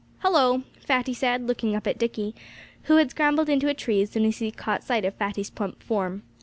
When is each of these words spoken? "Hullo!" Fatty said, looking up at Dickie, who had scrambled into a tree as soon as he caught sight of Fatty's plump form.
"Hullo!" 0.23 0.63
Fatty 0.79 1.13
said, 1.13 1.45
looking 1.45 1.75
up 1.75 1.85
at 1.85 1.99
Dickie, 1.99 2.33
who 2.85 2.95
had 2.95 3.11
scrambled 3.11 3.49
into 3.49 3.67
a 3.69 3.75
tree 3.75 4.01
as 4.01 4.09
soon 4.09 4.25
as 4.25 4.39
he 4.39 4.49
caught 4.49 4.83
sight 4.83 5.05
of 5.05 5.13
Fatty's 5.13 5.51
plump 5.51 5.83
form. 5.83 6.23